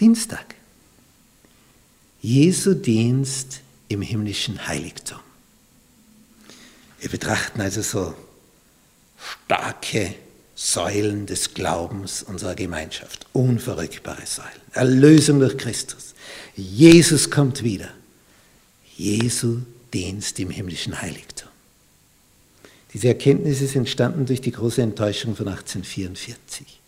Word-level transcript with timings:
Dienstag. 0.00 0.54
Jesu 2.20 2.74
Dienst 2.74 3.60
im 3.88 4.02
himmlischen 4.02 4.66
Heiligtum. 4.66 5.18
Wir 7.00 7.10
betrachten 7.10 7.60
also 7.60 7.82
so 7.82 8.14
starke 9.46 10.14
Säulen 10.54 11.26
des 11.26 11.54
Glaubens 11.54 12.22
unserer 12.22 12.54
Gemeinschaft, 12.54 13.26
unverrückbare 13.32 14.26
Säulen. 14.26 14.50
Erlösung 14.72 15.38
durch 15.38 15.56
Christus. 15.56 16.14
Jesus 16.56 17.30
kommt 17.30 17.62
wieder. 17.62 17.90
Jesu 18.96 19.60
Dienst 19.94 20.38
im 20.40 20.50
himmlischen 20.50 21.00
Heiligtum. 21.00 21.48
Diese 22.92 23.08
Erkenntnis 23.08 23.60
ist 23.60 23.76
entstanden 23.76 24.26
durch 24.26 24.40
die 24.40 24.52
große 24.52 24.82
Enttäuschung 24.82 25.36
von 25.36 25.48
1844. 25.48 26.80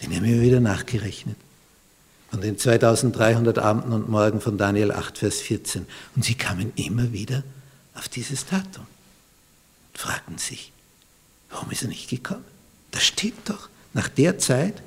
Den 0.00 0.14
haben 0.14 0.24
wir 0.24 0.40
wieder 0.40 0.60
nachgerechnet. 0.60 1.36
Von 2.32 2.40
den 2.40 2.56
2300 2.56 3.58
Abenden 3.58 3.92
und 3.92 4.08
Morgen 4.08 4.40
von 4.40 4.56
Daniel 4.56 4.90
8, 4.90 5.18
Vers 5.18 5.40
14. 5.40 5.84
Und 6.16 6.24
sie 6.24 6.34
kamen 6.34 6.72
immer 6.76 7.12
wieder 7.12 7.42
auf 7.94 8.08
dieses 8.08 8.46
Datum 8.46 8.86
und 9.92 9.98
fragten 9.98 10.38
sich, 10.38 10.72
warum 11.50 11.70
ist 11.70 11.82
er 11.82 11.88
nicht 11.88 12.08
gekommen? 12.08 12.44
Das 12.90 13.04
steht 13.04 13.34
doch, 13.44 13.68
nach 13.92 14.08
der 14.08 14.38
Zeit 14.38 14.82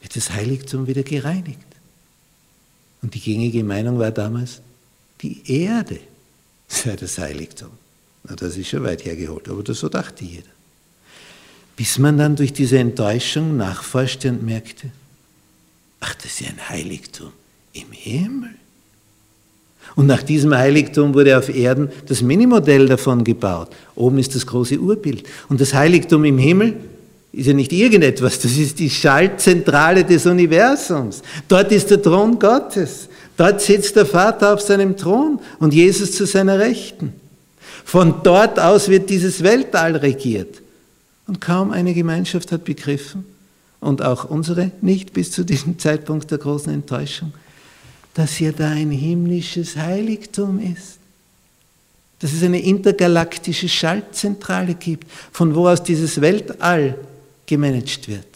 wird 0.00 0.14
das 0.14 0.30
Heiligtum 0.30 0.86
wieder 0.86 1.02
gereinigt. 1.02 1.58
Und 3.02 3.14
die 3.14 3.20
gängige 3.20 3.64
Meinung 3.64 3.98
war 3.98 4.12
damals, 4.12 4.60
die 5.20 5.42
Erde 5.50 5.98
sei 6.68 6.94
das 6.94 7.18
Heiligtum. 7.18 7.70
Na, 8.22 8.36
das 8.36 8.56
ist 8.56 8.68
schon 8.68 8.84
weit 8.84 9.04
hergeholt, 9.04 9.48
aber 9.48 9.64
das 9.64 9.80
so 9.80 9.88
dachte 9.88 10.24
jeder. 10.24 10.50
Bis 11.74 11.98
man 11.98 12.18
dann 12.18 12.36
durch 12.36 12.52
diese 12.52 12.78
Enttäuschung 12.78 13.56
nachforschte 13.56 14.28
und 14.28 14.44
merkte, 14.44 14.92
ach, 16.02 16.14
das 16.16 16.26
ist 16.26 16.40
ja 16.40 16.48
ein 16.48 16.68
Heiligtum 16.68 17.32
im 17.72 17.90
Himmel. 17.92 18.50
Und 19.94 20.06
nach 20.06 20.22
diesem 20.22 20.54
Heiligtum 20.54 21.14
wurde 21.14 21.36
auf 21.36 21.48
Erden 21.48 21.90
das 22.06 22.22
Minimodell 22.22 22.86
davon 22.86 23.24
gebaut. 23.24 23.70
Oben 23.94 24.18
ist 24.18 24.34
das 24.34 24.46
große 24.46 24.78
Urbild. 24.78 25.24
Und 25.48 25.60
das 25.60 25.74
Heiligtum 25.74 26.24
im 26.24 26.38
Himmel 26.38 26.74
ist 27.32 27.46
ja 27.46 27.52
nicht 27.52 27.72
irgendetwas, 27.72 28.38
das 28.38 28.56
ist 28.56 28.78
die 28.78 28.90
Schaltzentrale 28.90 30.04
des 30.04 30.26
Universums. 30.26 31.22
Dort 31.48 31.72
ist 31.72 31.90
der 31.90 32.02
Thron 32.02 32.38
Gottes. 32.38 33.08
Dort 33.36 33.60
sitzt 33.60 33.96
der 33.96 34.06
Vater 34.06 34.54
auf 34.54 34.60
seinem 34.60 34.96
Thron 34.96 35.40
und 35.58 35.72
Jesus 35.72 36.12
zu 36.12 36.26
seiner 36.26 36.58
Rechten. 36.58 37.14
Von 37.84 38.16
dort 38.22 38.58
aus 38.60 38.88
wird 38.88 39.08
dieses 39.10 39.42
Weltall 39.42 39.96
regiert. 39.96 40.60
Und 41.26 41.40
kaum 41.40 41.70
eine 41.70 41.94
Gemeinschaft 41.94 42.52
hat 42.52 42.64
begriffen, 42.64 43.24
und 43.82 44.00
auch 44.00 44.24
unsere 44.24 44.70
nicht 44.80 45.12
bis 45.12 45.32
zu 45.32 45.44
diesem 45.44 45.76
Zeitpunkt 45.76 46.30
der 46.30 46.38
großen 46.38 46.72
Enttäuschung, 46.72 47.34
dass 48.14 48.34
hier 48.34 48.52
da 48.52 48.70
ein 48.70 48.92
himmlisches 48.92 49.76
Heiligtum 49.76 50.60
ist. 50.60 50.98
Dass 52.20 52.32
es 52.32 52.44
eine 52.44 52.60
intergalaktische 52.60 53.68
Schaltzentrale 53.68 54.76
gibt, 54.76 55.10
von 55.32 55.56
wo 55.56 55.66
aus 55.66 55.82
dieses 55.82 56.20
Weltall 56.20 56.96
gemanagt 57.44 58.06
wird. 58.06 58.28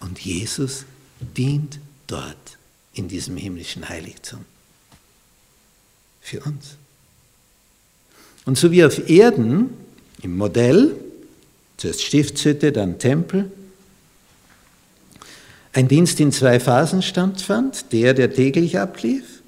Und 0.00 0.18
Jesus 0.20 0.84
dient 1.18 1.78
dort 2.06 2.58
in 2.92 3.08
diesem 3.08 3.38
himmlischen 3.38 3.88
Heiligtum. 3.88 4.44
Für 6.20 6.40
uns. 6.40 6.76
Und 8.44 8.58
so 8.58 8.70
wie 8.70 8.84
auf 8.84 9.08
Erden 9.08 9.70
im 10.20 10.36
Modell, 10.36 10.94
zuerst 11.76 12.02
Stiftshütte, 12.02 12.72
dann 12.72 12.98
Tempel, 12.98 13.50
ein 15.72 15.88
Dienst 15.88 16.20
in 16.20 16.32
zwei 16.32 16.58
Phasen 16.58 17.02
stattfand, 17.02 17.92
der, 17.92 18.14
der 18.14 18.32
täglich 18.32 18.78
ablief 18.78 19.42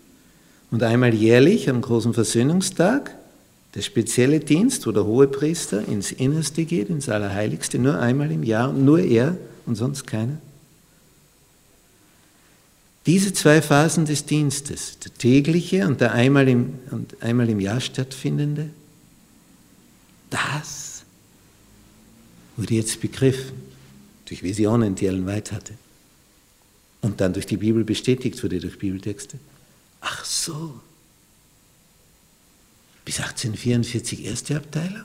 und 0.70 0.82
einmal 0.82 1.14
jährlich 1.14 1.70
am 1.70 1.80
großen 1.80 2.12
Versöhnungstag, 2.12 3.14
der 3.74 3.80
spezielle 3.80 4.40
Dienst, 4.40 4.86
wo 4.86 4.92
der 4.92 5.06
Hohepriester 5.06 5.86
ins 5.88 6.12
Innerste 6.12 6.64
geht, 6.64 6.90
ins 6.90 7.08
Allerheiligste, 7.08 7.78
nur 7.78 7.98
einmal 7.98 8.30
im 8.30 8.42
Jahr 8.42 8.68
und 8.68 8.84
nur 8.84 9.00
er 9.00 9.38
und 9.64 9.76
sonst 9.76 10.06
keiner. 10.06 10.38
Diese 13.06 13.32
zwei 13.32 13.62
Phasen 13.62 14.04
des 14.04 14.26
Dienstes, 14.26 14.98
der 14.98 15.14
tägliche 15.14 15.86
und 15.86 16.02
der 16.02 16.12
einmal 16.12 16.46
im, 16.46 16.74
und 16.90 17.22
einmal 17.22 17.48
im 17.48 17.58
Jahr 17.58 17.80
stattfindende, 17.80 18.68
das 20.28 20.97
wurde 22.58 22.74
jetzt 22.74 23.00
begriffen 23.00 23.54
durch 24.26 24.42
Visionen, 24.42 24.94
die 24.94 25.06
Ellen 25.06 25.26
White 25.26 25.54
hatte. 25.54 25.74
Und 27.00 27.20
dann 27.20 27.32
durch 27.32 27.46
die 27.46 27.56
Bibel 27.56 27.84
bestätigt 27.84 28.42
wurde, 28.42 28.58
durch 28.58 28.78
Bibeltexte. 28.78 29.38
Ach 30.00 30.24
so. 30.24 30.80
Bis 33.04 33.20
1844 33.20 34.24
erste 34.24 34.56
Abteilung, 34.56 35.04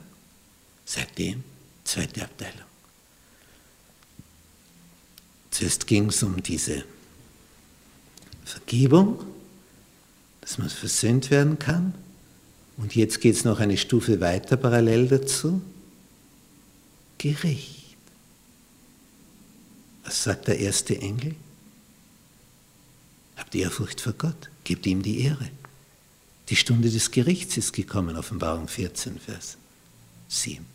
seitdem 0.84 1.44
zweite 1.86 2.24
Abteilung. 2.24 2.66
Zuerst 5.52 5.85
ging 5.88 6.08
es 6.08 6.22
um 6.24 6.41
diese 6.41 6.84
Vergebung, 8.44 9.24
dass 10.41 10.58
man 10.58 10.70
versöhnt 10.70 11.30
werden 11.30 11.59
kann. 11.59 11.94
Und 12.78 12.96
jetzt 12.96 13.22
geht 13.22 13.35
es 13.35 13.46
noch 13.46 13.59
eine 13.59 13.78
Stufe 13.78 14.20
weiter 14.20 14.58
parallel 14.58 15.08
dazu. 15.08 15.62
Gericht. 17.23 17.95
Was 20.03 20.23
sagt 20.23 20.50
der 20.50 20.59
erste 20.59 20.97
Engel? 21.00 21.35
Habt 23.38 23.56
Ehrfurcht 23.56 24.01
vor 24.01 24.11
Gott, 24.11 24.50
gebt 24.66 24.85
ihm 24.85 25.01
die 25.01 25.22
Ehre. 25.22 25.50
Die 26.50 26.57
Stunde 26.57 26.91
des 26.91 27.11
Gerichts 27.11 27.56
ist 27.56 27.72
gekommen, 27.72 28.17
Offenbarung 28.17 28.67
14, 28.67 29.22
Vers 29.22 29.56
7. 30.28 30.66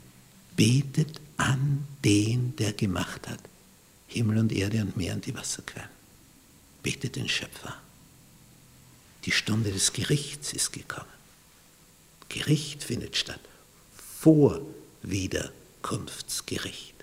Betet 0.57 1.21
an 1.37 1.87
den, 2.03 2.57
der 2.57 2.73
gemacht 2.73 3.29
hat, 3.29 3.41
Himmel 4.07 4.39
und 4.39 4.51
Erde 4.51 4.81
und 4.81 4.97
Meer 4.97 5.17
und 5.17 5.27
die 5.27 5.35
Wasserquellen. 5.35 5.91
Betet 6.83 7.17
den 7.17 7.29
Schöpfer. 7.29 7.77
Die 9.27 9.33
Stunde 9.33 9.71
des 9.71 9.93
Gerichts 9.93 10.55
ist 10.55 10.73
gekommen. 10.73 11.13
Gericht 12.31 12.85
findet 12.85 13.19
statt 13.19 13.41
vor 13.93 14.63
Wiederkunftsgericht, 15.79 16.95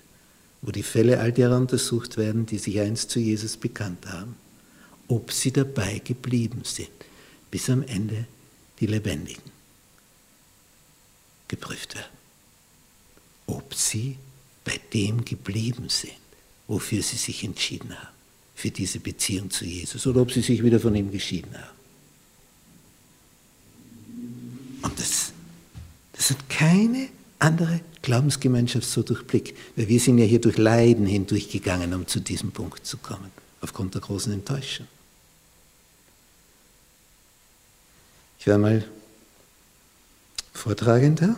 wo 0.62 0.72
die 0.72 0.84
Fälle 0.84 1.20
all 1.20 1.32
derer 1.32 1.58
untersucht 1.58 2.18
werden, 2.18 2.46
die 2.46 2.58
sich 2.58 2.80
einst 2.80 3.10
zu 3.10 3.20
Jesus 3.20 3.58
bekannt 3.58 4.06
haben, 4.08 4.36
ob 5.08 5.32
sie 5.32 5.52
dabei 5.52 6.00
geblieben 6.00 6.62
sind, 6.64 6.90
bis 7.52 7.70
am 7.70 7.84
Ende 7.84 8.26
die 8.80 8.88
Lebendigen 8.88 9.52
geprüft 11.48 11.96
werden. 11.96 12.10
Ob 13.48 13.74
sie 13.74 14.18
bei 14.64 14.80
dem 14.94 15.24
geblieben 15.24 15.90
sind, 15.90 16.14
wofür 16.68 17.04
sie 17.04 17.18
sich 17.18 17.44
entschieden 17.44 17.96
haben, 17.96 18.16
für 18.56 18.72
diese 18.72 19.00
Beziehung 19.00 19.52
zu 19.52 19.66
Jesus, 19.66 20.08
oder 20.08 20.22
ob 20.22 20.32
sie 20.32 20.42
sich 20.42 20.64
wieder 20.64 20.80
von 20.80 20.96
ihm 20.96 21.12
geschieden 21.12 21.56
haben. 21.56 21.76
Und 24.82 25.00
das, 25.00 25.32
das 26.14 26.32
hat 26.32 26.50
keine 26.50 27.10
andere 27.38 27.82
Glaubensgemeinschaft 28.06 28.88
so 28.88 29.04
durchblickt, 29.04 29.58
weil 29.76 29.88
wir 29.90 30.00
sind 30.00 30.18
ja 30.18 30.26
hier 30.26 30.40
durch 30.40 30.58
Leiden 30.58 31.06
hindurchgegangen, 31.06 31.94
um 31.94 32.08
zu 32.08 32.20
diesem 32.20 32.52
Punkt 32.52 32.86
zu 32.86 32.98
kommen, 32.98 33.32
aufgrund 33.62 33.94
der 33.94 34.02
großen 34.02 34.32
Enttäuschung. 34.32 34.88
Ich 38.40 38.48
war 38.48 38.58
mal 38.58 38.86
Vortragender 40.54 41.36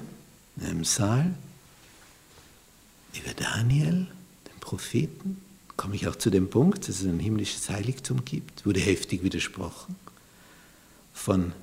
in 0.57 0.65
einem 0.65 0.83
Saal 0.83 1.33
über 3.13 3.33
Daniel, 3.33 4.07
den 4.47 4.59
Propheten. 4.59 5.41
Komme 5.75 5.95
ich 5.95 6.07
auch 6.07 6.15
zu 6.15 6.29
dem 6.29 6.49
Punkt, 6.49 6.87
dass 6.87 6.99
es 6.99 7.05
ein 7.05 7.19
himmlisches 7.19 7.69
Heiligtum 7.69 8.25
gibt, 8.25 8.65
wurde 8.65 8.79
heftig 8.79 9.23
widersprochen 9.23 9.95
von 11.13 11.53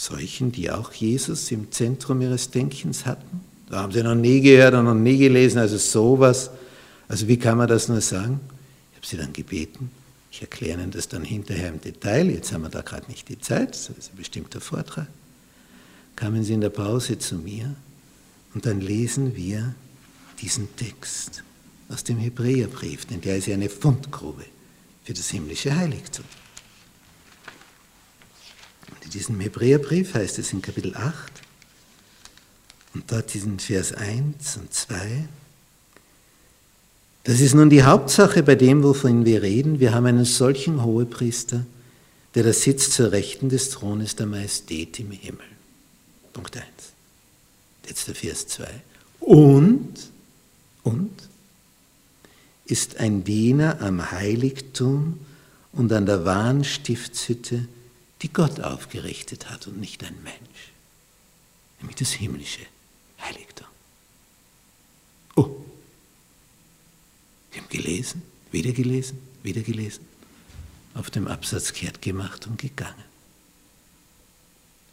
solchen, 0.00 0.50
die 0.50 0.70
auch 0.70 0.92
Jesus 0.92 1.50
im 1.50 1.70
Zentrum 1.70 2.22
ihres 2.22 2.50
Denkens 2.50 3.04
hatten. 3.04 3.40
Da 3.68 3.82
haben 3.82 3.92
sie 3.92 4.02
noch 4.02 4.14
nie 4.14 4.40
gehört 4.40 4.74
und 4.74 4.86
noch 4.86 4.94
nie 4.94 5.18
gelesen, 5.18 5.58
also 5.58 5.76
sowas. 5.76 6.50
Also 7.06 7.28
wie 7.28 7.38
kann 7.38 7.58
man 7.58 7.68
das 7.68 7.88
nur 7.88 8.00
sagen? 8.00 8.40
Ich 8.92 8.96
habe 8.96 9.06
sie 9.06 9.16
dann 9.18 9.32
gebeten, 9.32 9.90
ich 10.32 10.40
erkläre 10.40 10.80
Ihnen 10.80 10.90
das 10.90 11.08
dann 11.08 11.24
hinterher 11.24 11.68
im 11.68 11.80
Detail, 11.80 12.30
jetzt 12.30 12.52
haben 12.52 12.62
wir 12.62 12.70
da 12.70 12.82
gerade 12.82 13.06
nicht 13.08 13.28
die 13.28 13.38
Zeit, 13.38 13.70
das 13.70 13.90
ist 13.90 14.12
ein 14.12 14.16
bestimmter 14.16 14.60
Vortrag. 14.60 15.06
Kamen 16.16 16.44
Sie 16.44 16.54
in 16.54 16.60
der 16.60 16.70
Pause 16.70 17.18
zu 17.18 17.36
mir 17.36 17.74
und 18.54 18.66
dann 18.66 18.80
lesen 18.80 19.36
wir 19.36 19.74
diesen 20.40 20.74
Text 20.76 21.42
aus 21.88 22.04
dem 22.04 22.18
Hebräerbrief, 22.18 23.04
denn 23.06 23.20
der 23.20 23.36
ist 23.36 23.46
ja 23.46 23.54
eine 23.54 23.68
Fundgrube 23.68 24.44
für 25.04 25.12
das 25.12 25.28
himmlische 25.30 25.74
Heiligtum. 25.74 26.24
In 29.10 29.18
diesem 29.18 29.40
Hebräerbrief 29.40 30.14
heißt 30.14 30.38
es 30.38 30.52
in 30.52 30.62
Kapitel 30.62 30.94
8 30.94 31.14
und 32.94 33.10
dort 33.10 33.34
diesen 33.34 33.58
Vers 33.58 33.92
1 33.92 34.56
und 34.58 34.72
2, 34.72 35.26
Das 37.24 37.40
ist 37.40 37.54
nun 37.54 37.70
die 37.70 37.82
Hauptsache 37.82 38.44
bei 38.44 38.54
dem, 38.54 38.84
wovon 38.84 39.24
wir 39.24 39.42
reden. 39.42 39.80
Wir 39.80 39.94
haben 39.94 40.06
einen 40.06 40.24
solchen 40.24 40.84
Hohepriester, 40.84 41.66
der 42.36 42.44
da 42.44 42.52
sitzt 42.52 42.92
zur 42.92 43.10
Rechten 43.10 43.48
des 43.48 43.70
Thrones 43.70 44.14
der 44.14 44.26
Majestät 44.26 45.00
im 45.00 45.10
Himmel. 45.10 45.46
Punkt 46.32 46.56
1. 46.56 46.64
Jetzt 47.88 48.06
der 48.06 48.14
Vers 48.14 48.46
2. 48.46 48.68
Und, 49.18 49.92
und, 50.84 51.10
ist 52.64 53.00
ein 53.00 53.24
Diener 53.24 53.80
am 53.80 54.12
Heiligtum 54.12 55.18
und 55.72 55.92
an 55.92 56.06
der 56.06 56.24
wahren 56.24 56.62
Stiftshütte, 56.62 57.66
die 58.22 58.32
Gott 58.32 58.60
aufgerichtet 58.60 59.50
hat 59.50 59.66
und 59.66 59.80
nicht 59.80 60.04
ein 60.04 60.22
Mensch, 60.22 60.72
nämlich 61.80 61.96
das 61.96 62.12
himmlische 62.12 62.66
Heiligtum. 63.20 63.66
Oh, 65.36 65.50
wir 67.52 67.62
haben 67.62 67.68
gelesen, 67.68 68.22
wieder 68.52 68.72
gelesen, 68.72 69.18
wieder 69.42 69.62
gelesen, 69.62 70.04
auf 70.94 71.10
dem 71.10 71.28
Absatz 71.28 71.72
kehrt 71.72 72.02
gemacht 72.02 72.46
und 72.46 72.58
gegangen. 72.58 73.04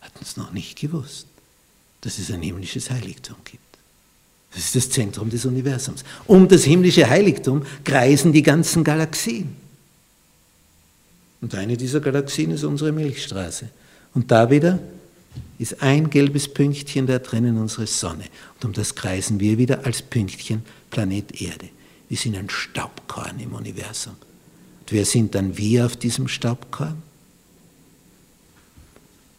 Hatten 0.02 0.20
es 0.22 0.38
noch 0.38 0.52
nicht 0.52 0.80
gewusst, 0.80 1.28
dass 2.02 2.20
es 2.20 2.32
ein 2.32 2.42
himmlisches 2.42 2.90
Heiligtum 2.90 3.38
gibt. 3.44 3.62
Das 4.52 4.64
ist 4.64 4.76
das 4.76 4.90
Zentrum 4.90 5.30
des 5.30 5.46
Universums. 5.46 6.04
Um 6.26 6.48
das 6.48 6.64
himmlische 6.64 7.10
Heiligtum 7.10 7.66
kreisen 7.84 8.32
die 8.32 8.44
ganzen 8.44 8.84
Galaxien. 8.84 9.67
Und 11.42 11.56
eine 11.56 11.78
dieser 11.78 12.00
Galaxien 12.00 12.52
ist 12.52 12.64
unsere 12.64 12.92
Milchstraße. 12.92 13.70
Und 14.14 14.32
da 14.32 14.50
wieder 14.50 14.80
ist 15.60 15.82
ein 15.82 16.10
gelbes 16.10 16.48
Pünktchen 16.48 17.08
da 17.08 17.20
drinnen 17.20 17.58
unsere 17.58 17.88
Sonne. 17.88 18.26
Und 18.56 18.66
um 18.66 18.74
das 18.74 18.96
kreisen 18.96 19.40
wir 19.40 19.58
wieder 19.58 19.86
als 19.86 20.02
Pünktchen 20.02 20.64
Planet 20.90 21.42
Erde. 21.42 21.70
Wir 22.10 22.18
sind 22.18 22.36
ein 22.36 22.50
Staubkorn 22.50 23.40
im 23.40 23.54
Universum. 23.54 24.16
Und 24.80 24.92
wer 24.92 25.06
sind 25.06 25.36
dann 25.36 25.58
wir 25.58 25.86
auf 25.86 25.96
diesem 25.96 26.28
Staubkorn? 26.28 27.02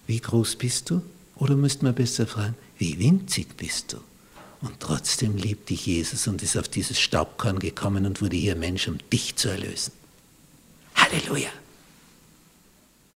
Wie 0.06 0.20
groß 0.20 0.56
bist 0.56 0.90
du? 0.90 1.02
Oder 1.36 1.56
müsste 1.56 1.84
man 1.84 1.94
besser 1.94 2.26
fragen, 2.26 2.54
wie 2.78 2.98
winzig 2.98 3.56
bist 3.56 3.92
du? 3.92 3.98
Und 4.60 4.80
trotzdem 4.80 5.36
liebt 5.36 5.70
dich 5.70 5.86
Jesus 5.86 6.26
und 6.26 6.42
ist 6.42 6.56
auf 6.56 6.68
dieses 6.68 6.98
Staubkorn 6.98 7.60
gekommen 7.60 8.06
und 8.06 8.20
wurde 8.20 8.36
hier 8.36 8.56
Mensch, 8.56 8.88
um 8.88 8.98
dich 9.12 9.36
zu 9.36 9.48
erlösen. 9.48 9.92
Halleluja! 10.96 11.50